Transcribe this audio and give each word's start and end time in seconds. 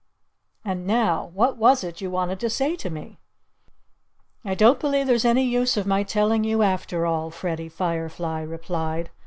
"And 0.65 0.87
now, 0.87 1.29
what 1.35 1.57
was 1.57 1.83
it 1.83 2.01
you 2.01 2.09
wanted 2.09 2.39
to 2.39 2.49
say 2.49 2.75
to 2.75 2.89
me?" 2.89 3.19
"I 4.43 4.55
don't 4.55 4.79
believe 4.79 5.05
there's 5.05 5.25
any 5.25 5.43
use 5.43 5.77
of 5.77 5.85
my 5.85 6.01
telling 6.01 6.43
you, 6.43 6.63
after 6.63 7.05
all," 7.05 7.29
Freddie 7.29 7.69
Firefly 7.69 8.39
replied. 8.41 9.11